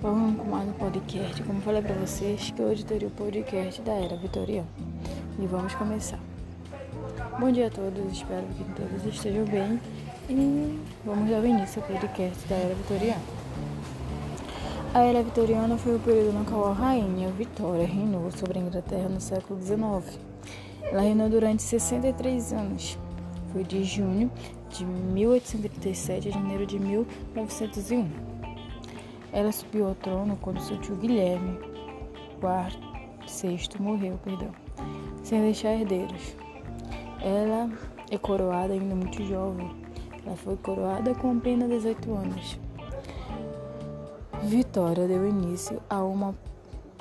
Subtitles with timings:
[0.00, 1.42] Vamos mais no podcast.
[1.42, 4.68] Como falei para vocês, que hoje teria o podcast da Era Vitoriana.
[5.36, 6.20] E vamos começar.
[7.40, 9.80] Bom dia a todos, espero que todos estejam bem.
[10.30, 13.22] E vamos dar início ao podcast da Era Vitoriana.
[14.94, 19.08] A Era Vitoriana foi o período no qual a rainha Vitória reinou sobre a Inglaterra
[19.08, 20.20] no século XIX.
[20.84, 22.96] Ela reinou durante 63 anos.
[23.52, 24.30] Foi de junho
[24.70, 28.32] de 1837 a janeiro de 1901.
[29.32, 31.58] Ela subiu ao trono quando seu tio Guilherme
[32.36, 32.78] IV
[33.26, 34.50] VI morreu, perdão,
[35.22, 36.36] sem deixar herdeiros.
[37.20, 37.70] Ela
[38.10, 39.70] é coroada ainda muito jovem.
[40.26, 42.58] Ela foi coroada com apenas 18 anos.
[44.42, 46.34] Vitória deu início a uma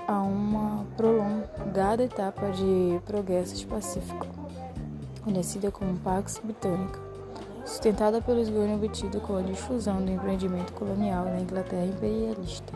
[0.08, 4.26] a uma prolongada etapa de progresso pacífico,
[5.24, 7.11] conhecida como Pax Britânica
[7.66, 12.74] sustentada pelos ganhos obtidos com a difusão do empreendimento colonial na Inglaterra imperialista,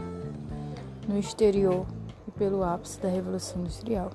[1.08, 1.86] no exterior
[2.27, 4.09] e pelo ápice da Revolução Industrial,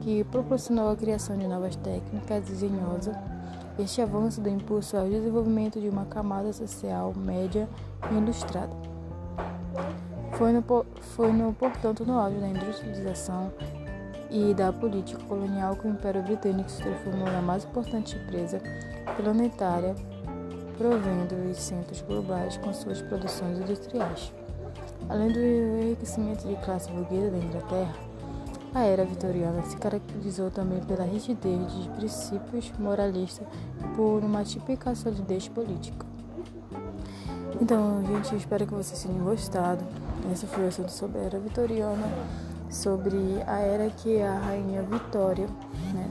[0.00, 3.16] que proporcionou a criação de novas técnicas engenhosas.
[3.78, 7.68] Este avanço deu impulso ao desenvolvimento de uma camada social média
[8.10, 8.74] e ilustrada.
[10.32, 10.64] Foi, no,
[11.00, 13.52] foi no, portanto, no auge da industrialização
[14.32, 18.60] e da política colonial que o Império Britânico se transformou na mais importante empresa
[19.16, 19.94] planetária,
[20.78, 24.32] provendo os centros globais com suas produções industriais.
[25.08, 27.94] Além do enriquecimento de classe burguesa da Inglaterra,
[28.74, 33.46] a era vitoriana se caracterizou também pela rigidez de princípios moralistas
[33.78, 36.06] e por uma típica solidez política.
[37.60, 39.84] Então, gente, espero que vocês tenham gostado.
[40.32, 42.06] Essa foi assunto sobre a era vitoriana,
[42.72, 45.46] sobre a era que a rainha Vitória,
[45.92, 46.10] né?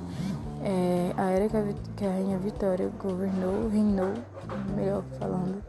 [0.63, 1.49] É, a era
[1.95, 4.13] que a, Rainha Vitória governou, reinou,
[4.75, 5.61] melhor falando,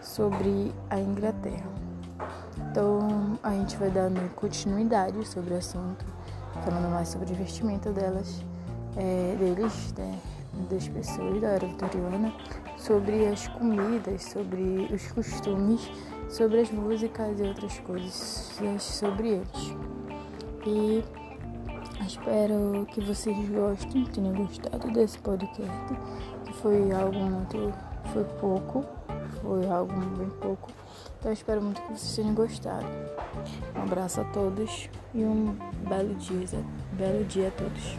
[0.00, 1.66] sobre a Inglaterra.
[2.70, 6.06] Então a gente vai dando continuidade sobre o assunto,
[6.64, 8.42] falando mais sobre o vestimenta delas,
[8.96, 10.18] é, deles, né,
[10.70, 12.32] das pessoas da era vitoriana,
[12.78, 15.90] sobre as comidas, sobre os costumes,
[16.30, 19.76] sobre as músicas e outras coisas sobre eles.
[20.66, 21.04] E
[22.06, 25.94] Espero que vocês gostem, tenham gostado desse podcast,
[26.44, 27.72] que foi algo muito.
[28.12, 28.84] foi pouco,
[29.40, 30.70] foi algo bem pouco.
[31.18, 32.86] Então espero muito que vocês tenham gostado.
[33.74, 35.56] Um abraço a todos e um
[35.88, 37.96] belo dia, belo dia a todos.